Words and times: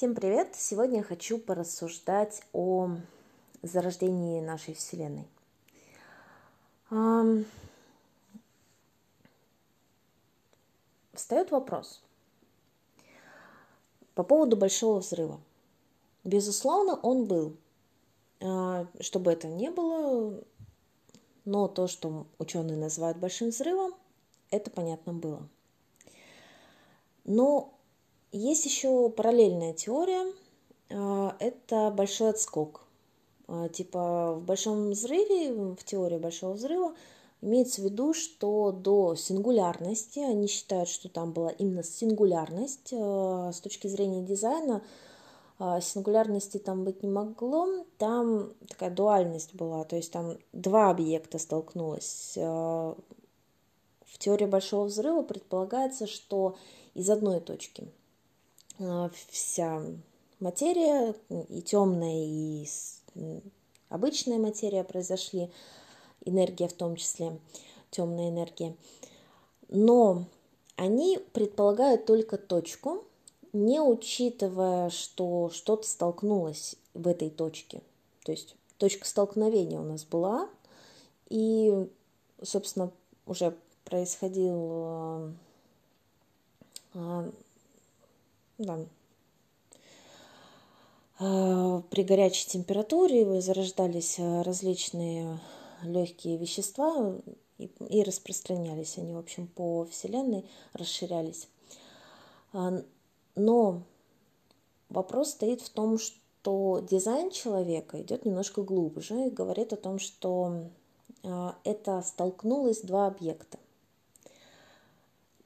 Всем 0.00 0.14
привет! 0.14 0.56
Сегодня 0.56 1.00
я 1.00 1.02
хочу 1.02 1.36
порассуждать 1.36 2.40
о 2.54 2.88
зарождении 3.60 4.40
нашей 4.40 4.72
Вселенной. 4.72 5.28
Встает 11.12 11.50
вопрос 11.50 12.00
по 14.14 14.22
поводу 14.22 14.56
Большого 14.56 15.00
Взрыва. 15.00 15.38
Безусловно, 16.24 16.94
он 16.94 17.26
был. 17.26 17.58
А, 18.40 18.86
чтобы 19.00 19.30
это 19.30 19.48
не 19.48 19.70
было, 19.70 20.42
но 21.44 21.68
то, 21.68 21.88
что 21.88 22.26
ученые 22.38 22.78
называют 22.78 23.18
Большим 23.18 23.50
Взрывом, 23.50 23.94
это 24.50 24.70
понятно 24.70 25.12
было. 25.12 25.46
Но 27.24 27.74
есть 28.32 28.64
еще 28.64 29.10
параллельная 29.10 29.72
теория, 29.72 30.32
а, 30.90 31.36
это 31.38 31.90
большой 31.90 32.30
отскок. 32.30 32.82
А, 33.48 33.68
типа 33.68 34.34
в 34.34 34.44
большом 34.44 34.90
взрыве, 34.90 35.52
в 35.52 35.84
теории 35.84 36.18
большого 36.18 36.52
взрыва, 36.54 36.94
имеется 37.42 37.80
в 37.80 37.84
виду, 37.84 38.12
что 38.12 38.70
до 38.72 39.14
сингулярности, 39.14 40.20
они 40.20 40.46
считают, 40.46 40.88
что 40.88 41.08
там 41.08 41.32
была 41.32 41.50
именно 41.50 41.82
сингулярность, 41.82 42.92
а, 42.92 43.50
с 43.52 43.60
точки 43.60 43.86
зрения 43.86 44.22
дизайна, 44.22 44.82
сингулярности 45.82 46.56
там 46.56 46.84
быть 46.84 47.02
не 47.02 47.10
могло, 47.10 47.84
там 47.98 48.54
такая 48.66 48.90
дуальность 48.90 49.54
была, 49.54 49.84
то 49.84 49.94
есть 49.94 50.10
там 50.10 50.38
два 50.54 50.88
объекта 50.88 51.38
столкнулось. 51.38 52.32
В 52.34 52.96
теории 54.18 54.46
большого 54.46 54.86
взрыва 54.86 55.20
предполагается, 55.20 56.06
что 56.06 56.56
из 56.94 57.10
одной 57.10 57.40
точки 57.40 57.92
вся 59.30 59.82
материя, 60.38 61.14
и 61.48 61.62
темная, 61.62 62.24
и 62.24 62.66
обычная 63.88 64.38
материя 64.38 64.84
произошли, 64.84 65.50
энергия 66.24 66.68
в 66.68 66.72
том 66.72 66.96
числе, 66.96 67.38
темная 67.90 68.30
энергия. 68.30 68.74
Но 69.68 70.24
они 70.76 71.18
предполагают 71.32 72.06
только 72.06 72.38
точку, 72.38 73.04
не 73.52 73.80
учитывая, 73.80 74.90
что 74.90 75.50
что-то 75.52 75.86
столкнулось 75.86 76.76
в 76.94 77.06
этой 77.08 77.30
точке. 77.30 77.82
То 78.24 78.32
есть 78.32 78.54
точка 78.78 79.06
столкновения 79.06 79.80
у 79.80 79.84
нас 79.84 80.04
была, 80.04 80.48
и, 81.28 81.88
собственно, 82.42 82.90
уже 83.26 83.56
происходил 83.84 84.56
а, 84.56 85.32
а, 86.94 87.30
да, 88.60 88.78
а, 91.18 91.82
при 91.90 92.02
горячей 92.02 92.46
температуре 92.48 93.40
зарождались 93.40 94.16
а, 94.18 94.42
различные 94.42 95.38
легкие 95.82 96.36
вещества 96.36 97.16
и, 97.58 98.02
распространялись 98.02 98.98
они, 98.98 99.14
в 99.14 99.18
общем, 99.18 99.46
по 99.46 99.84
Вселенной, 99.86 100.44
расширялись. 100.74 101.48
А, 102.52 102.82
но 103.34 103.82
вопрос 104.88 105.30
стоит 105.30 105.62
в 105.62 105.70
том, 105.70 105.98
что 105.98 106.80
дизайн 106.90 107.30
человека 107.30 108.00
идет 108.00 108.24
немножко 108.24 108.62
глубже 108.62 109.26
и 109.26 109.30
говорит 109.30 109.72
о 109.72 109.76
том, 109.76 109.98
что 109.98 110.68
это 111.64 112.00
столкнулось 112.00 112.80
два 112.80 113.06
объекта. 113.06 113.58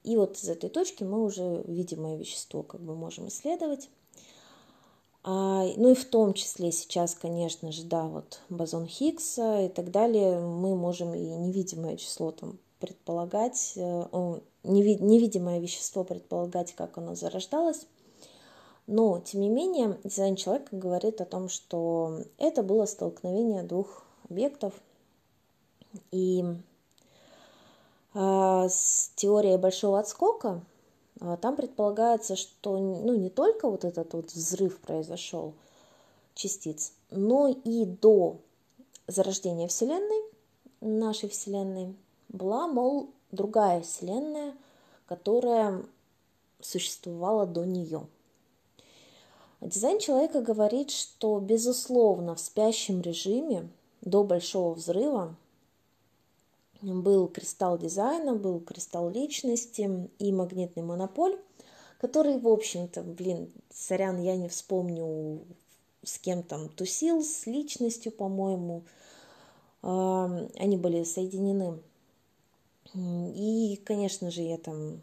И 0.04 0.16
вот 0.16 0.36
из 0.36 0.48
этой 0.48 0.70
точки 0.70 1.02
мы 1.02 1.24
уже 1.24 1.64
видимое 1.66 2.16
вещество 2.16 2.62
как 2.62 2.80
бы 2.82 2.94
можем 2.94 3.28
исследовать. 3.28 3.88
А, 5.22 5.64
ну 5.76 5.90
и 5.90 5.94
в 5.94 6.04
том 6.04 6.34
числе 6.34 6.70
сейчас, 6.70 7.14
конечно 7.14 7.72
же, 7.72 7.84
да, 7.84 8.04
вот 8.04 8.40
бозон 8.50 8.86
Хиггса 8.86 9.62
и 9.62 9.68
так 9.68 9.90
далее, 9.90 10.38
мы 10.38 10.76
можем 10.76 11.14
и 11.14 11.20
невидимое 11.20 11.96
число 11.96 12.30
там 12.30 12.58
предполагать, 12.78 13.72
э, 13.76 14.04
невидимое 14.62 15.58
вещество 15.60 16.04
предполагать, 16.04 16.72
как 16.74 16.98
оно 16.98 17.14
зарождалось. 17.14 17.86
Но, 18.86 19.18
тем 19.20 19.40
не 19.40 19.48
менее, 19.48 19.98
дизайн 20.04 20.36
человека 20.36 20.76
говорит 20.76 21.22
о 21.22 21.24
том, 21.24 21.48
что 21.48 22.20
это 22.36 22.62
было 22.62 22.84
столкновение 22.84 23.62
двух 23.62 24.04
объектов. 24.28 24.74
И 26.10 26.44
с 28.14 29.10
теорией 29.16 29.56
большого 29.56 29.98
отскока 29.98 30.62
а, 31.20 31.36
там 31.36 31.56
предполагается, 31.56 32.36
что 32.36 32.78
ну, 32.78 33.14
не 33.14 33.30
только 33.30 33.68
вот 33.68 33.84
этот 33.84 34.12
вот 34.14 34.32
взрыв 34.32 34.78
произошел 34.78 35.54
частиц, 36.34 36.92
но 37.10 37.48
и 37.48 37.84
до 37.84 38.36
зарождения 39.06 39.68
Вселенной, 39.68 40.22
нашей 40.80 41.28
Вселенной, 41.28 41.94
была, 42.28 42.66
мол, 42.66 43.10
другая 43.30 43.80
Вселенная, 43.82 44.54
которая 45.06 45.82
существовала 46.60 47.46
до 47.46 47.64
нее. 47.64 48.06
Дизайн 49.60 49.98
человека 49.98 50.40
говорит, 50.40 50.90
что, 50.90 51.38
безусловно, 51.40 52.34
в 52.34 52.40
спящем 52.40 53.00
режиме 53.00 53.68
до 54.02 54.24
Большого 54.24 54.74
взрыва 54.74 55.36
был 56.84 57.28
кристалл 57.28 57.78
дизайна, 57.78 58.34
был 58.34 58.60
кристалл 58.60 59.10
личности 59.10 60.08
и 60.18 60.32
магнитный 60.32 60.82
монополь, 60.82 61.38
который, 62.00 62.38
в 62.38 62.46
общем-то, 62.48 63.02
блин, 63.02 63.50
сорян, 63.72 64.20
я 64.20 64.36
не 64.36 64.48
вспомню, 64.48 65.40
с 66.02 66.18
кем 66.18 66.42
там 66.42 66.68
тусил, 66.68 67.22
с 67.22 67.46
личностью, 67.46 68.12
по-моему, 68.12 68.82
они 69.82 70.76
были 70.76 71.04
соединены. 71.04 71.80
И, 72.94 73.80
конечно 73.84 74.30
же, 74.30 74.42
я 74.42 74.58
там 74.58 75.00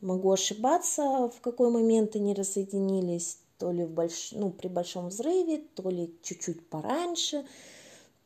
могу 0.00 0.32
ошибаться, 0.32 1.30
в 1.34 1.40
какой 1.40 1.70
момент 1.70 2.14
они 2.16 2.34
рассоединились, 2.34 3.38
то 3.58 3.70
ли 3.70 3.84
в 3.84 3.90
больш... 3.90 4.32
ну, 4.32 4.50
при 4.50 4.68
большом 4.68 5.08
взрыве, 5.08 5.62
то 5.74 5.88
ли 5.88 6.14
чуть-чуть 6.22 6.68
пораньше– 6.68 7.46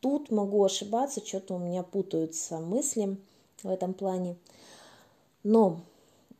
Тут 0.00 0.30
могу 0.30 0.62
ошибаться, 0.64 1.24
что-то 1.24 1.54
у 1.54 1.58
меня 1.58 1.82
путаются 1.82 2.58
мысли 2.58 3.16
в 3.64 3.68
этом 3.68 3.94
плане. 3.94 4.36
Но 5.42 5.80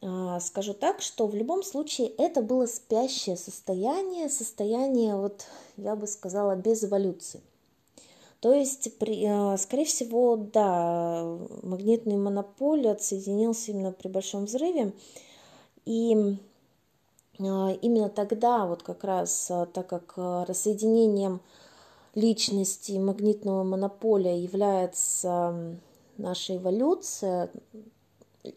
э, 0.01 0.39
скажу 0.41 0.75
так, 0.75 1.01
что 1.01 1.27
в 1.27 1.35
любом 1.35 1.65
случае 1.65 2.09
это 2.19 2.41
было 2.41 2.67
спящее 2.67 3.37
состояние, 3.37 4.29
состояние, 4.29 5.17
вот 5.17 5.47
я 5.77 5.97
бы 5.97 6.07
сказала, 6.07 6.55
без 6.55 6.85
эволюции. 6.85 7.41
То 8.41 8.53
есть, 8.53 8.97
при, 8.99 9.25
э, 9.27 9.57
скорее 9.59 9.87
всего, 9.87 10.37
да, 10.37 11.25
магнитный 11.65 12.17
монополь 12.17 12.87
отсоединился 12.87 13.73
именно 13.73 13.91
при 13.91 14.07
большом 14.07 14.45
взрыве. 14.45 14.93
И 15.85 16.15
э, 16.15 17.43
именно 17.43 18.09
тогда, 18.09 18.67
вот 18.67 18.85
как 18.85 19.03
раз, 19.03 19.51
так 19.73 19.89
как 19.89 20.13
рассоединением 20.17 21.41
личности 22.19 22.93
магнитного 22.93 23.63
монополя 23.63 24.37
является 24.37 25.79
наша 26.17 26.57
эволюция, 26.57 27.51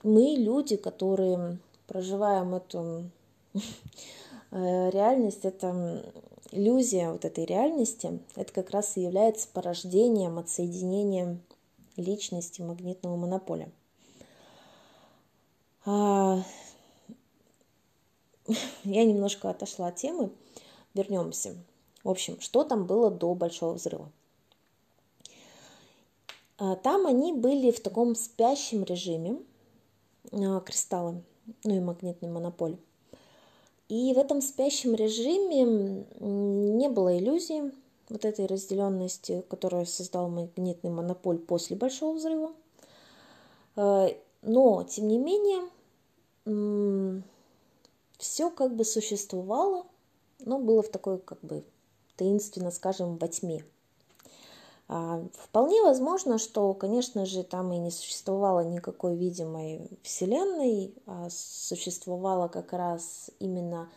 мы 0.04 0.36
люди, 0.38 0.78
которые 0.78 1.60
проживаем 1.88 2.56
эту 2.56 3.10
э, 3.54 4.90
реальность, 4.90 5.46
это 5.46 6.04
иллюзия 6.52 7.12
вот 7.12 7.24
этой 7.24 7.46
реальности, 7.46 8.20
это 8.36 8.52
как 8.52 8.72
раз 8.72 8.98
и 8.98 9.02
является 9.02 9.48
порождением, 9.48 10.40
отсоединением 10.40 11.42
личности 11.98 12.62
магнитного 12.62 13.16
монополя. 13.16 13.70
А, 15.86 16.44
я 18.84 19.06
немножко 19.06 19.50
отошла 19.50 19.88
от 19.88 19.98
темы, 19.98 20.32
вернемся. 20.94 21.56
В 22.04 22.10
общем, 22.10 22.40
что 22.40 22.64
там 22.64 22.86
было 22.86 23.12
до 23.12 23.34
Большого 23.36 23.74
взрыва? 23.74 24.12
А, 26.58 26.76
там 26.76 27.08
они 27.08 27.34
были 27.34 27.72
в 27.72 27.80
таком 27.80 28.16
спящем 28.16 28.84
режиме, 28.84 29.40
а, 30.32 30.60
кристаллы, 30.62 31.24
ну 31.64 31.76
и 31.76 31.80
магнитный 31.80 32.30
монополь. 32.30 32.78
И 33.90 34.14
в 34.14 34.18
этом 34.18 34.42
спящем 34.42 34.96
режиме 34.96 36.06
не 36.20 36.88
было 36.88 37.18
иллюзии 37.18 37.72
вот 38.10 38.26
этой 38.26 38.46
разделенности, 38.46 39.44
которую 39.50 39.86
создал 39.86 40.30
магнитный 40.30 40.90
монополь 40.90 41.40
после 41.40 41.76
Большого 41.76 42.14
взрыва. 42.16 42.54
А, 43.76 44.08
но, 44.42 44.84
тем 44.84 45.08
не 45.08 45.18
менее, 45.18 45.70
все 48.18 48.50
как 48.50 48.76
бы 48.76 48.86
существовало, 48.86 49.86
но 50.40 50.60
было 50.60 50.82
в 50.82 50.90
такой 50.90 51.20
как 51.20 51.40
бы 51.42 51.64
таинственно, 52.16 52.72
скажем, 52.72 53.18
во 53.18 53.28
тьме. 53.28 53.64
А, 54.94 55.24
вполне 55.38 55.82
возможно, 55.84 56.38
что, 56.38 56.74
конечно 56.74 57.26
же, 57.26 57.44
там 57.44 57.72
и 57.72 57.78
не 57.78 57.92
существовало 57.92 58.60
никакой 58.60 59.16
видимой 59.16 59.90
Вселенной, 60.04 60.94
а 61.06 61.30
существовала 61.30 62.50
как 62.50 62.74
раз 62.74 63.32
именно 63.40 63.90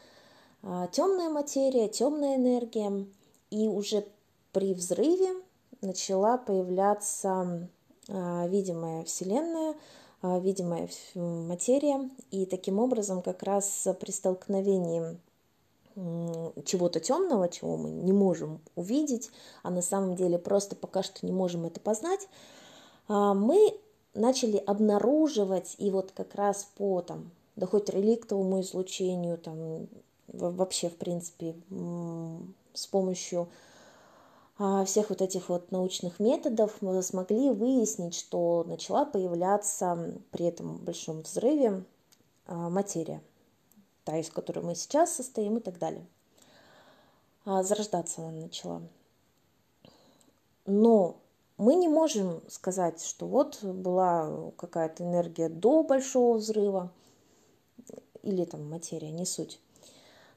а, 0.63 0.87
темная 0.87 1.31
материя, 1.31 1.89
темная 1.89 2.37
энергия, 2.37 3.07
и 3.51 3.67
уже 3.67 4.07
при 4.53 4.73
взрыве 4.73 5.35
начала 5.81 6.39
появляться 6.39 7.69
а, 8.09 8.47
видимая 8.47 9.03
Вселенная, 9.03 9.75
видимая 10.23 10.89
материя, 11.17 12.09
и 12.31 12.47
таким 12.47 12.79
образом 12.79 13.21
как 13.21 13.43
раз 13.43 13.89
при 14.01 14.11
столкновении 14.11 15.19
чего-то 15.95 17.01
темного, 17.01 17.49
чего 17.49 17.77
мы 17.77 17.91
не 17.91 18.13
можем 18.13 18.61
увидеть, 18.75 19.31
а 19.63 19.71
на 19.71 19.83
самом 19.83 20.17
деле 20.17 20.39
просто 20.39 20.75
пока 20.77 21.03
что 21.03 21.25
не 21.25 21.33
можем 21.33 21.65
это 21.67 21.81
познать, 21.81 22.29
мы 23.09 23.79
начали 24.15 24.57
обнаруживать, 24.57 25.77
и 25.79 25.91
вот 25.91 26.13
как 26.13 26.35
раз 26.35 26.69
по 26.77 27.01
там, 27.01 27.31
да 27.57 27.67
хоть 27.67 27.89
реликтовому 27.91 28.61
излучению, 28.61 29.39
там, 29.39 29.89
вообще, 30.29 30.89
в 30.89 30.97
принципе, 30.97 31.55
с 32.73 32.87
помощью 32.87 33.49
а, 34.57 34.85
всех 34.85 35.11
вот 35.11 35.21
этих 35.21 35.49
вот 35.49 35.73
научных 35.73 36.21
методов 36.21 36.81
мы 36.81 37.03
смогли 37.03 37.51
выяснить, 37.51 38.15
что 38.15 38.65
начала 38.67 39.05
появляться 39.05 40.15
при 40.31 40.47
этом 40.47 40.79
большом 40.79 41.23
взрыве 41.23 41.85
а, 42.47 42.71
материя, 42.71 43.21
та, 44.05 44.19
из 44.19 44.31
которой 44.31 44.61
мы 44.61 44.75
сейчас 44.75 45.15
состоим 45.15 45.57
и 45.59 45.61
так 45.61 45.79
далее. 45.79 46.07
А, 47.45 47.63
зарождаться 47.63 48.23
она 48.23 48.31
начала. 48.43 48.83
Но 50.67 51.17
мы 51.57 51.75
не 51.75 51.89
можем 51.89 52.43
сказать, 52.49 53.05
что 53.05 53.27
вот 53.27 53.63
была 53.63 54.51
какая-то 54.57 55.05
энергия 55.05 55.49
до 55.49 55.83
большого 55.83 56.39
взрыва 56.39 56.91
или 58.23 58.45
там 58.45 58.69
материя, 58.69 59.11
не 59.11 59.27
суть. 59.27 59.61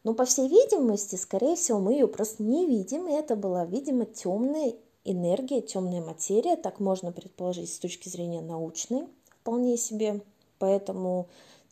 Но, 0.03 0.13
по 0.13 0.25
всей 0.25 0.47
видимости, 0.47 1.15
скорее 1.15 1.55
всего, 1.55 1.79
мы 1.79 1.93
ее 1.93 2.07
просто 2.07 2.43
не 2.43 2.65
видим, 2.65 3.07
и 3.07 3.13
это 3.13 3.35
была, 3.35 3.65
видимо, 3.65 4.05
темная 4.05 4.73
энергия, 5.03 5.61
темная 5.61 6.01
материя, 6.01 6.55
так 6.55 6.79
можно 6.79 7.11
предположить 7.11 7.73
с 7.73 7.79
точки 7.79 8.09
зрения 8.09 8.41
научной, 8.41 9.07
вполне 9.41 9.77
себе. 9.77 10.21
Поэтому 10.59 11.27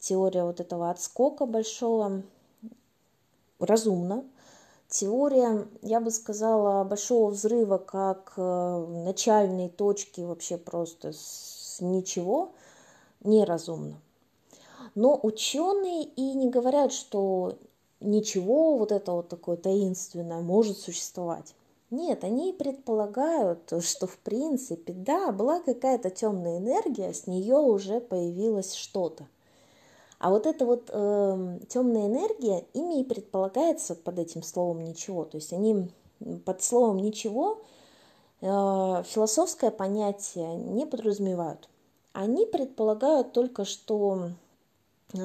теория 0.08 0.44
вот 0.44 0.60
этого 0.60 0.90
отскока 0.90 1.46
большого 1.46 2.22
разумна, 3.60 4.24
Теория, 4.88 5.68
я 5.82 6.00
бы 6.00 6.12
сказала, 6.12 6.84
большого 6.84 7.32
взрыва 7.32 7.80
как 7.80 8.34
э, 8.38 8.86
начальной 9.04 9.68
точки 9.68 10.22
вообще 10.22 10.58
просто 10.58 11.12
с 11.12 11.80
ничего 11.82 12.52
неразумна. 13.24 14.00
Но 14.94 15.20
ученые 15.22 16.04
и 16.04 16.34
не 16.34 16.50
говорят, 16.50 16.94
что 16.94 17.58
ничего 18.00 18.78
вот 18.78 18.92
это 18.92 19.12
вот 19.12 19.28
такое 19.28 19.58
таинственное 19.58 20.42
может 20.42 20.78
существовать. 20.78 21.56
Нет, 21.90 22.24
они 22.24 22.54
предполагают, 22.54 23.74
что 23.82 24.08
в 24.08 24.18
принципе, 24.20 24.94
да, 24.94 25.32
была 25.32 25.60
какая-то 25.60 26.10
темная 26.10 26.60
энергия, 26.60 27.14
с 27.14 27.28
нее 27.28 27.58
уже 27.58 28.00
появилось 28.00 28.74
что-то. 28.74 29.28
А 30.26 30.32
вот 30.32 30.48
эта 30.48 30.66
вот 30.66 30.90
э, 30.92 31.60
темная 31.70 32.08
энергия, 32.08 32.66
ими 32.74 33.02
и 33.02 33.04
предполагается 33.04 33.94
под 33.94 34.18
этим 34.18 34.42
словом 34.42 34.84
ничего. 34.84 35.24
То 35.24 35.38
есть 35.38 35.54
они 35.54 35.92
под 36.46 36.64
словом 36.64 36.98
ничего 36.98 37.62
э, 38.42 38.48
философское 39.06 39.70
понятие 39.70 40.56
не 40.56 40.88
подразумевают. 40.88 41.70
Они 42.14 42.48
предполагают 42.48 43.34
только, 43.34 43.66
что 43.66 44.32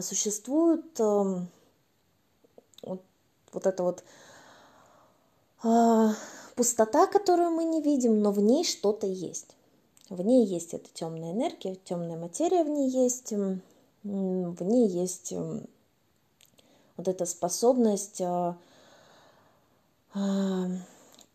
существует 0.03 1.01
э, 1.01 1.47
вот, 2.83 3.03
вот 3.55 3.67
эта 3.67 3.83
вот 3.83 4.05
э, 5.65 6.09
пустота, 6.57 7.07
которую 7.07 7.53
мы 7.53 7.65
не 7.65 7.81
видим, 7.81 8.21
но 8.21 8.33
в 8.33 8.41
ней 8.41 8.65
что-то 8.65 9.07
есть. 9.07 9.57
В 10.11 10.21
ней 10.21 10.45
есть 10.45 10.75
эта 10.75 10.91
темная 10.93 11.33
энергия, 11.33 11.77
темная 11.87 12.19
материя 12.19 12.65
в 12.65 12.69
ней 12.69 12.91
есть 12.91 13.33
в 14.03 14.63
ней 14.63 14.89
есть 14.89 15.33
эм, 15.33 15.67
вот 16.97 17.09
эта 17.09 17.27
способность 17.27 18.21
а, 18.21 18.57
а, 20.15 20.67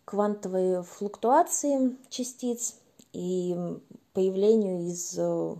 квантовой 0.06 0.84
флуктуации 0.84 1.96
частиц 2.10 2.76
и 3.14 3.56
появлению 4.14 4.88
из, 4.88 5.18
э, 5.18 5.56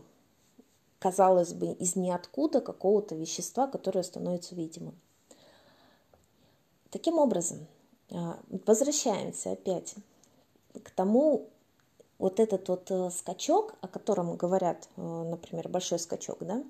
казалось 1.00 1.54
бы, 1.54 1.74
из 1.74 1.96
ниоткуда 1.96 2.62
какого-то 2.62 3.16
вещества, 3.16 3.68
которое 3.68 4.04
становится 4.04 4.56
видимым. 4.56 4.96
Таким 6.90 7.18
образом, 7.18 7.68
а, 8.12 8.40
возвращаемся 8.66 9.52
опять 9.52 9.96
к 10.84 10.90
тому, 10.92 11.50
вот 12.18 12.40
этот 12.40 12.68
вот 12.70 12.90
э, 12.92 13.10
скачок, 13.12 13.76
о 13.82 13.88
котором 13.88 14.36
говорят, 14.36 14.88
э, 14.96 15.02
например, 15.02 15.68
большой 15.68 16.00
скачок, 16.00 16.38
да, 16.42 16.64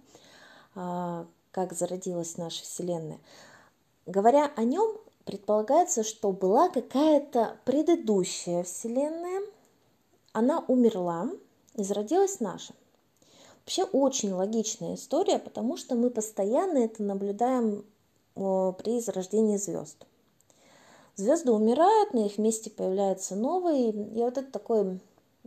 как 0.75 1.74
зародилась 1.74 2.38
наша 2.38 2.63
Вселенная. 2.63 3.19
Говоря 4.06 4.51
о 4.56 4.63
нем, 4.63 4.98
предполагается, 5.24 6.04
что 6.04 6.31
была 6.31 6.69
какая-то 6.69 7.57
предыдущая 7.66 8.63
Вселенная, 8.63 9.42
она 10.33 10.60
умерла 10.68 11.30
и 11.74 11.83
зародилась 11.83 12.39
наша. 12.39 12.75
Вообще 13.62 13.83
очень 13.86 14.31
логичная 14.31 14.94
история, 14.94 15.39
потому 15.39 15.75
что 15.75 15.95
мы 15.95 16.12
постоянно 16.12 16.78
это 16.78 17.01
наблюдаем 17.01 17.83
при 18.36 19.00
зарождении 19.00 19.57
звезд. 19.57 20.06
Звезды 21.16 21.51
умирают, 21.51 22.13
на 22.13 22.25
их 22.25 22.38
месте 22.38 22.69
появляются 22.69 23.36
новые, 23.36 23.89
и 23.92 24.19
вот 24.21 24.38
это 24.38 24.51
такой 24.51 25.00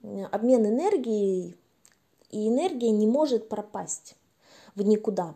обмен 0.02 0.66
энергией, 0.66 1.54
и 2.30 2.48
энергия 2.48 2.90
не 2.90 3.06
может 3.06 3.48
пропасть 3.48 4.16
в 4.74 4.82
никуда. 4.82 5.34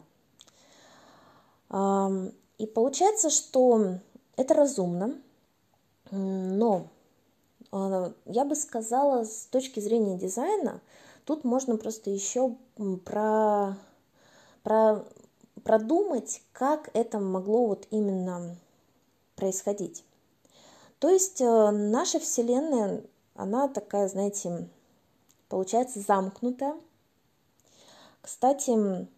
И 1.70 2.66
получается, 2.66 3.30
что 3.30 3.98
это 4.36 4.54
разумно, 4.54 5.16
но 6.10 6.88
а, 7.72 8.12
я 8.26 8.44
бы 8.44 8.54
сказала, 8.54 9.24
с 9.24 9.46
точки 9.46 9.80
зрения 9.80 10.18
дизайна, 10.18 10.80
тут 11.24 11.44
можно 11.44 11.76
просто 11.76 12.10
еще 12.10 12.54
про, 13.04 13.76
про, 14.62 15.04
продумать, 15.64 16.42
как 16.52 16.90
это 16.92 17.18
могло 17.18 17.66
вот 17.66 17.86
именно 17.90 18.56
происходить. 19.36 20.04
То 20.98 21.08
есть 21.08 21.40
э, 21.40 21.70
наша 21.70 22.20
Вселенная, 22.20 23.02
она 23.34 23.66
такая, 23.68 24.06
знаете, 24.08 24.68
получается 25.48 26.00
замкнутая. 26.00 26.76
Кстати, 28.20 29.08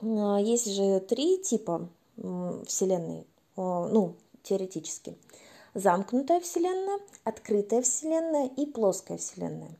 есть 0.00 0.72
же 0.72 1.00
три 1.00 1.38
типа 1.38 1.88
Вселенной, 2.16 3.26
ну, 3.56 4.14
теоретически. 4.42 5.16
Замкнутая 5.74 6.40
Вселенная, 6.40 6.98
открытая 7.24 7.82
Вселенная 7.82 8.48
и 8.56 8.66
плоская 8.66 9.18
Вселенная. 9.18 9.76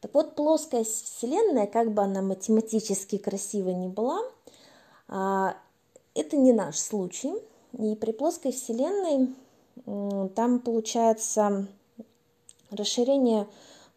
Так 0.00 0.14
вот, 0.14 0.34
плоская 0.34 0.84
Вселенная, 0.84 1.66
как 1.66 1.92
бы 1.92 2.02
она 2.02 2.22
математически 2.22 3.18
красиво 3.18 3.70
не 3.70 3.88
была, 3.88 4.20
а, 5.08 5.56
это 6.14 6.36
не 6.36 6.52
наш 6.52 6.78
случай. 6.78 7.32
И 7.78 7.96
при 7.96 8.12
плоской 8.12 8.52
Вселенной 8.52 9.34
там 10.34 10.60
получается 10.60 11.66
расширение 12.70 13.48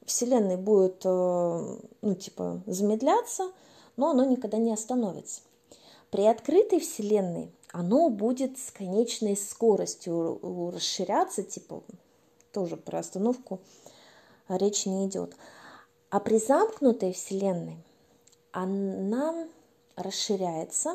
Вселенной 0.05 0.57
будет, 0.57 1.01
э, 1.05 1.77
ну, 2.01 2.15
типа, 2.15 2.61
замедляться– 2.65 3.51
но 3.97 4.11
оно 4.11 4.23
никогда 4.23 4.57
не 4.57 4.71
остановится. 4.71 5.41
При 6.09 6.25
открытой 6.25 6.79
Вселенной 6.79 7.51
оно 7.73 8.09
будет 8.09 8.57
с 8.57 8.71
конечной 8.71 9.35
скоростью 9.35 10.71
расширяться, 10.73 11.43
типа 11.43 11.83
тоже 12.53 12.77
про 12.77 12.99
остановку 12.99 13.59
речь 14.47 14.85
не 14.85 15.05
идет. 15.07 15.35
А 16.09 16.19
при 16.19 16.37
замкнутой 16.37 17.11
Вселенной 17.11 17.77
она 18.51 19.47
расширяется, 19.95 20.93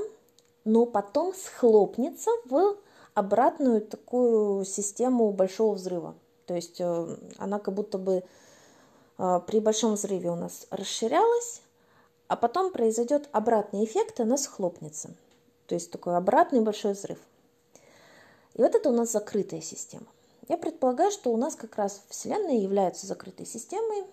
но 0.64 0.86
потом 0.86 1.34
схлопнется 1.34 2.30
в 2.46 2.76
обратную 3.14 3.82
такую 3.82 4.64
систему 4.64 5.30
большого 5.32 5.74
взрыва. 5.74 6.14
То 6.46 6.54
есть 6.54 6.80
э, 6.80 7.16
она 7.36 7.58
как 7.58 7.74
будто 7.74 7.98
бы 7.98 8.24
э, 9.18 9.40
при 9.46 9.60
большом 9.60 9.94
взрыве 9.94 10.30
у 10.30 10.36
нас 10.36 10.66
расширялась, 10.70 11.60
а 12.32 12.36
потом 12.36 12.72
произойдет 12.72 13.28
обратный 13.32 13.84
эффект, 13.84 14.18
она 14.18 14.38
схлопнется. 14.38 15.10
То 15.66 15.74
есть 15.74 15.90
такой 15.90 16.16
обратный 16.16 16.62
большой 16.62 16.94
взрыв. 16.94 17.18
И 18.54 18.62
вот 18.62 18.74
это 18.74 18.88
у 18.88 18.92
нас 18.92 19.12
закрытая 19.12 19.60
система. 19.60 20.06
Я 20.48 20.56
предполагаю, 20.56 21.10
что 21.10 21.30
у 21.30 21.36
нас 21.36 21.56
как 21.56 21.76
раз 21.76 22.02
Вселенная 22.08 22.56
является 22.56 23.06
закрытой 23.06 23.44
системой, 23.44 24.04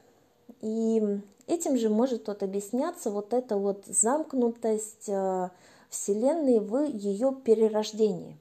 и 0.60 1.22
этим 1.48 1.78
же 1.78 1.88
может 1.88 2.28
вот 2.28 2.44
объясняться 2.44 3.10
вот 3.10 3.34
эта 3.34 3.56
вот 3.56 3.86
замкнутость 3.86 5.08
э, 5.08 5.50
Вселенной 5.90 6.60
в 6.60 6.84
ее 6.90 7.34
перерождении. 7.34 8.38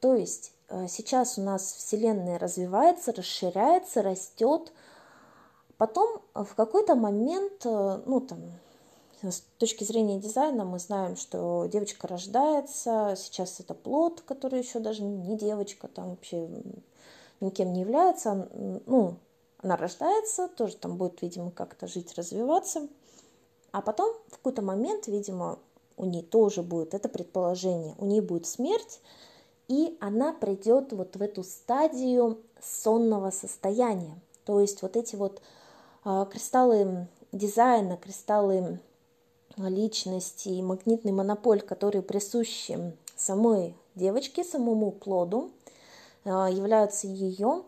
То 0.00 0.16
есть 0.16 0.50
э, 0.68 0.88
сейчас 0.88 1.38
у 1.38 1.42
нас 1.42 1.74
Вселенная 1.74 2.40
развивается, 2.40 3.12
расширяется, 3.12 4.02
растет. 4.02 4.72
Потом 5.78 6.22
в 6.34 6.56
какой-то 6.56 6.96
момент, 6.96 7.64
ну 7.64 8.20
там, 8.20 8.40
с 9.30 9.42
точки 9.58 9.84
зрения 9.84 10.18
дизайна 10.18 10.64
мы 10.64 10.78
знаем, 10.78 11.16
что 11.16 11.66
девочка 11.66 12.08
рождается, 12.08 13.14
сейчас 13.16 13.60
это 13.60 13.74
плод, 13.74 14.20
который 14.22 14.60
еще 14.60 14.78
даже 14.78 15.02
не 15.02 15.36
девочка, 15.36 15.88
там 15.88 16.10
вообще 16.10 16.48
никем 17.40 17.72
не 17.72 17.80
является, 17.80 18.48
ну, 18.86 19.16
она 19.62 19.76
рождается, 19.76 20.48
тоже 20.48 20.76
там 20.76 20.96
будет, 20.96 21.22
видимо, 21.22 21.50
как-то 21.50 21.86
жить, 21.86 22.14
развиваться, 22.16 22.88
а 23.72 23.80
потом 23.80 24.14
в 24.28 24.36
какой-то 24.36 24.62
момент, 24.62 25.06
видимо, 25.06 25.58
у 25.96 26.04
нее 26.04 26.22
тоже 26.22 26.62
будет, 26.62 26.94
это 26.94 27.08
предположение, 27.08 27.94
у 27.98 28.04
нее 28.04 28.22
будет 28.22 28.46
смерть, 28.46 29.00
и 29.68 29.96
она 30.00 30.32
придет 30.32 30.92
вот 30.92 31.16
в 31.16 31.22
эту 31.22 31.42
стадию 31.42 32.38
сонного 32.60 33.30
состояния. 33.30 34.20
То 34.44 34.60
есть 34.60 34.82
вот 34.82 34.96
эти 34.96 35.16
вот 35.16 35.40
э, 36.04 36.26
кристаллы 36.30 37.06
дизайна, 37.32 37.96
кристаллы 37.96 38.80
личности 39.56 40.48
и 40.48 40.62
магнитный 40.62 41.12
монополь, 41.12 41.60
которые 41.60 42.02
присущи 42.02 42.96
самой 43.16 43.74
девочке, 43.94 44.44
самому 44.44 44.90
плоду, 44.90 45.50
а, 46.24 46.48
являются 46.50 47.06
ее. 47.06 47.62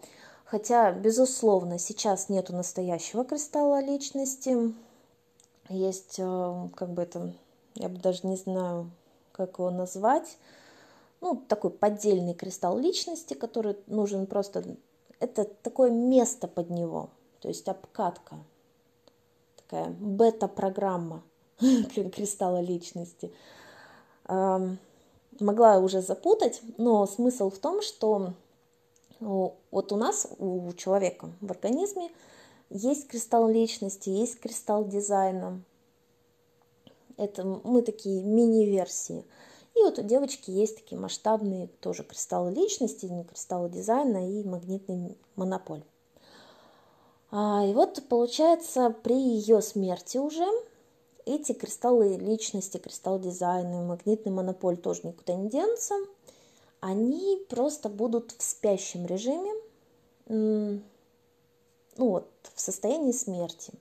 Хотя, 0.45 0.93
безусловно, 0.93 1.79
сейчас 1.79 2.29
нету 2.29 2.53
настоящего 2.55 3.25
кристалла 3.25 3.81
личности. 3.81 4.75
Есть, 5.69 6.19
а, 6.21 6.69
как 6.75 6.91
бы 6.91 7.03
это, 7.03 7.33
я 7.75 7.89
бы 7.89 7.99
даже 7.99 8.27
не 8.27 8.37
знаю, 8.37 8.91
как 9.33 9.59
его 9.59 9.71
назвать, 9.71 10.39
ну, 11.21 11.37
такой 11.49 11.71
поддельный 11.71 12.35
кристалл 12.35 12.79
личности, 12.79 13.35
который 13.35 13.77
нужен 13.87 14.27
просто... 14.27 14.65
Это 15.19 15.45
такое 15.45 15.91
место 15.91 16.47
под 16.47 16.69
него, 16.69 17.09
то 17.41 17.49
есть 17.49 17.67
обкатка, 17.69 18.37
такая 19.57 19.89
бета-программа– 19.89 21.23
кристалла 22.15 22.61
личности. 22.61 23.33
Могла 24.29 25.79
уже 25.79 26.01
запутать, 26.01 26.63
но 26.79 27.07
смысл 27.07 27.51
в 27.51 27.59
том, 27.59 27.83
что 27.83 28.33
вот 29.21 29.93
у 29.93 29.97
нас, 29.97 30.29
у 30.39 30.73
человека 30.73 31.31
в 31.41 31.51
организме 31.51 32.11
есть 32.71 33.07
кристалл 33.09 33.49
личности, 33.49 34.11
есть 34.11 34.41
кристалл 34.41 34.87
дизайна. 34.87 35.63
Это 37.17 37.45
мы 37.45 37.83
такие 37.83 38.23
мини-версии. 38.23 39.25
И 39.75 39.79
вот 39.81 39.99
у 39.99 40.03
девочки 40.03 40.51
есть 40.51 40.77
такие 40.77 40.99
масштабные 40.99 41.69
тоже 41.81 42.03
кристаллы 42.03 42.51
личности, 42.53 43.11
кристаллы 43.29 43.69
дизайна 43.69 44.31
и 44.31 44.43
магнитный 44.43 45.17
монополь. 45.35 45.83
А, 47.31 47.65
и 47.67 47.75
вот 47.75 48.03
получается 48.09 48.95
при 49.03 49.17
ее 49.17 49.61
смерти 49.61 50.17
уже 50.19 50.47
эти 51.27 51.53
кристаллы 51.53 52.17
личности, 52.17 52.79
кристалл 52.79 53.19
дизайна, 53.19 53.83
магнитный 53.83 54.33
монополь 54.33 54.77
тоже 54.77 55.01
никуда 55.05 55.35
не 55.35 55.51
денутся. 55.51 55.95
Они 56.81 57.45
просто 57.49 57.89
будут 57.89 58.33
в 58.39 58.43
спящем 58.43 59.07
режиме, 59.07 59.53
ну 60.29 60.81
вот, 61.97 62.29
в 62.55 62.61
состоянии 62.61 63.13
смерти. 63.13 63.73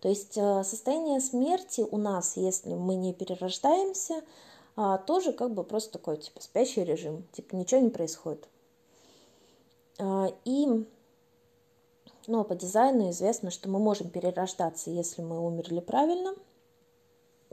То 0.00 0.08
есть 0.08 0.36
э, 0.36 0.64
состояние 0.64 1.20
смерти 1.20 1.86
у 1.88 1.96
нас, 1.96 2.36
если 2.36 2.74
мы 2.74 2.96
не 2.96 3.14
перерождаемся, 3.14 4.22
а, 4.74 4.98
тоже 4.98 5.32
как 5.32 5.54
бы 5.54 5.62
просто 5.62 5.92
такой, 5.92 6.16
типа, 6.16 6.42
спящий 6.42 6.82
режим, 6.82 7.24
типа, 7.32 7.54
ничего 7.54 7.80
не 7.80 7.90
происходит. 7.90 8.48
А, 10.00 10.32
и, 10.44 10.66
ну, 12.26 12.40
а 12.40 12.44
по 12.44 12.56
дизайну 12.56 13.10
известно, 13.10 13.52
что 13.52 13.68
мы 13.68 13.78
можем 13.78 14.10
перерождаться, 14.10 14.90
если 14.90 15.22
мы 15.22 15.38
умерли 15.38 15.78
правильно– 15.78 16.34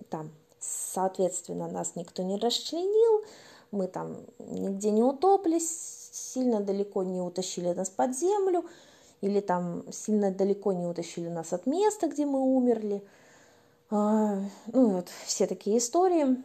там, 0.09 0.31
соответственно, 0.59 1.67
нас 1.67 1.95
никто 1.95 2.23
не 2.23 2.37
расчленил, 2.37 3.23
мы 3.71 3.87
там 3.87 4.17
нигде 4.39 4.91
не 4.91 5.03
утоплись, 5.03 6.09
сильно 6.11 6.59
далеко 6.59 7.03
не 7.03 7.21
утащили 7.21 7.73
нас 7.73 7.89
под 7.89 8.17
землю, 8.17 8.65
или 9.21 9.41
там 9.41 9.83
сильно 9.91 10.31
далеко 10.31 10.73
не 10.73 10.85
утащили 10.85 11.27
нас 11.27 11.53
от 11.53 11.65
места, 11.65 12.07
где 12.07 12.25
мы 12.25 12.39
умерли. 12.39 13.03
А, 13.89 14.39
ну 14.67 14.89
вот 14.89 15.09
все 15.25 15.45
такие 15.45 15.77
истории. 15.77 16.41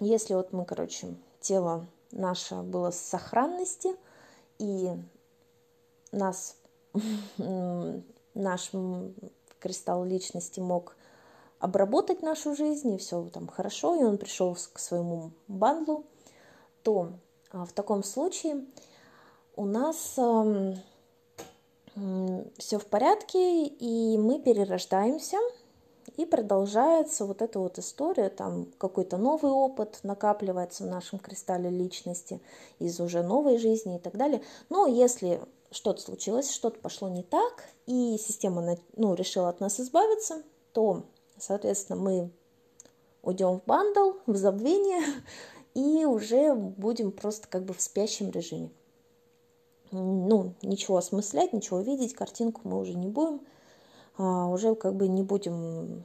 Если 0.00 0.34
вот 0.34 0.52
мы, 0.52 0.64
короче, 0.64 1.14
тело 1.40 1.86
наше 2.12 2.56
было 2.56 2.90
с 2.90 2.98
сохранности, 2.98 3.94
и 4.58 4.90
нас, 6.12 6.56
наш 8.34 8.70
кристалл 9.58 10.04
личности 10.04 10.60
мог 10.60 10.96
обработать 11.62 12.22
нашу 12.22 12.56
жизнь, 12.56 12.92
и 12.92 12.98
все 12.98 13.28
там 13.32 13.46
хорошо, 13.46 13.94
и 13.94 14.02
он 14.02 14.18
пришел 14.18 14.56
к 14.72 14.80
своему 14.80 15.30
бандлу, 15.46 16.04
то 16.82 17.12
а, 17.52 17.64
в 17.64 17.72
таком 17.72 18.02
случае 18.02 18.66
у 19.54 19.64
нас 19.64 20.18
все 22.58 22.78
в 22.78 22.86
порядке, 22.86 23.66
и 23.66 24.18
мы 24.18 24.40
перерождаемся, 24.40 25.36
и 26.16 26.26
продолжается 26.26 27.26
вот 27.26 27.42
эта 27.42 27.60
вот 27.60 27.78
история, 27.78 28.28
там 28.28 28.66
какой-то 28.78 29.16
новый 29.16 29.52
опыт 29.52 30.00
накапливается 30.02 30.82
в 30.82 30.88
нашем 30.88 31.20
кристалле 31.20 31.70
личности 31.70 32.40
из 32.80 32.98
уже 32.98 33.22
новой 33.22 33.58
жизни 33.58 33.96
и 33.96 33.98
так 34.00 34.16
далее. 34.16 34.42
Но 34.68 34.86
если 34.86 35.40
что-то 35.70 36.00
случилось, 36.00 36.50
что-то 36.50 36.80
пошло 36.80 37.08
не 37.08 37.22
так, 37.22 37.64
и 37.86 38.16
система 38.18 38.76
ну, 38.96 39.14
решила 39.14 39.48
от 39.48 39.60
нас 39.60 39.78
избавиться, 39.78 40.42
то 40.72 41.04
Соответственно, 41.42 42.00
мы 42.00 42.30
уйдем 43.22 43.58
в 43.58 43.64
бандл, 43.64 44.12
в 44.26 44.36
забвение, 44.36 45.02
и 45.74 46.04
уже 46.04 46.54
будем 46.54 47.10
просто 47.10 47.48
как 47.48 47.64
бы 47.64 47.74
в 47.74 47.82
спящем 47.82 48.30
режиме. 48.30 48.70
Ну, 49.90 50.54
ничего 50.62 50.98
осмыслять, 50.98 51.52
ничего 51.52 51.80
видеть, 51.80 52.14
картинку 52.14 52.60
мы 52.62 52.78
уже 52.78 52.94
не 52.94 53.08
будем, 53.08 53.40
а 54.16 54.46
уже 54.46 54.76
как 54.76 54.94
бы 54.94 55.08
не 55.08 55.24
будем 55.24 56.04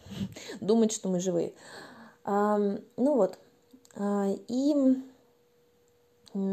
думать, 0.60 0.92
что 0.92 1.08
мы 1.08 1.20
живые. 1.20 1.54
А, 2.22 2.58
ну 2.58 3.14
вот, 3.14 3.38
а, 3.94 4.28
и 4.46 4.74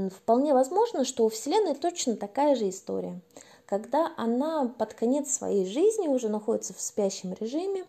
вполне 0.09 0.53
возможно, 0.53 1.03
что 1.03 1.25
у 1.25 1.29
Вселенной 1.29 1.75
точно 1.75 2.15
такая 2.15 2.55
же 2.55 2.69
история– 2.69 3.19
когда 3.73 4.13
она 4.17 4.67
под 4.67 4.93
конец 4.93 5.31
своей 5.31 5.65
жизни 5.65 6.07
уже 6.07 6.29
находится 6.29 6.75
в 6.75 6.79
спящем 6.79 7.33
режиме, 7.33 7.81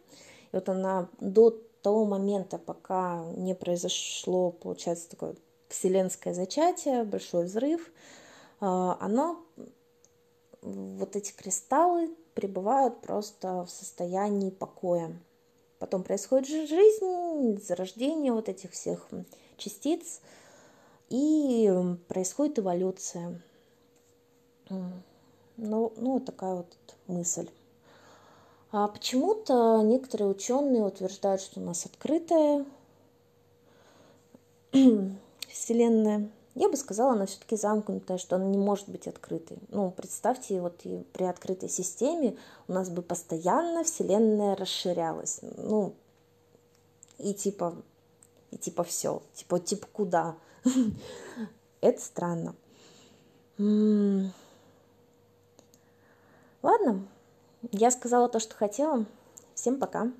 и 0.50 0.56
вот 0.56 0.70
она 0.70 1.10
до 1.20 1.50
того 1.82 2.06
момента, 2.06 2.56
пока 2.56 3.22
не 3.36 3.54
произошло, 3.54 4.50
получается, 4.50 5.10
такое 5.10 5.34
вселенское 5.68 6.32
зачатие, 6.32 7.04
большой 7.04 7.44
взрыв, 7.44 7.92
а, 8.60 8.96
она, 8.98 9.36
вот 10.62 11.16
эти 11.16 11.32
кристаллы 11.32 12.16
пребывают 12.32 13.02
просто 13.02 13.66
в 13.66 13.70
состоянии 13.70 14.48
покоя. 14.48 15.12
Потом 15.78 16.02
происходит 16.02 16.48
жизнь, 16.66 17.60
зарождение 17.62 18.32
вот 18.32 18.48
этих 18.48 18.70
всех 18.70 19.06
частиц, 19.58 20.22
и 21.10 21.70
происходит 22.08 22.58
эволюция. 22.58 23.38
Ну, 25.56 25.92
ну 25.96 26.14
вот 26.14 26.24
такая 26.24 26.54
вот 26.54 26.76
мысль. 27.06 27.48
А 28.72 28.88
почему-то 28.88 29.82
некоторые 29.84 30.28
ученые 30.28 30.82
утверждают, 30.82 31.40
что 31.40 31.60
у 31.60 31.62
нас 31.62 31.86
открытая 31.86 32.64
Вселенная. 35.48 36.28
Я 36.56 36.68
бы 36.68 36.76
сказала, 36.76 37.12
она 37.12 37.26
все-таки 37.26 37.56
замкнутая, 37.56 38.18
что 38.18 38.36
она 38.36 38.46
не 38.46 38.58
может 38.58 38.88
быть 38.88 39.06
открытой. 39.06 39.58
Ну, 39.68 39.90
представьте, 39.90 40.60
вот 40.60 40.80
и 40.84 41.04
при 41.12 41.24
открытой 41.24 41.68
системе 41.68 42.36
у 42.68 42.72
нас 42.72 42.90
бы 42.90 43.02
постоянно 43.02 43.84
Вселенная 43.84 44.56
расширялась. 44.56 45.40
Ну, 45.42 45.94
и 47.18 47.34
типа, 47.34 47.74
и 48.50 48.56
типа 48.56 48.84
все. 48.84 49.22
Типа, 49.34 49.58
типа 49.58 49.86
куда? 49.92 50.36
Это 51.80 52.00
странно. 52.00 52.54
Ладно, 56.64 57.06
я 57.72 57.90
сказала 57.90 58.26
то, 58.26 58.40
что 58.40 58.54
хотела. 58.54 59.04
Всем 59.54 59.78
пока. 59.78 60.10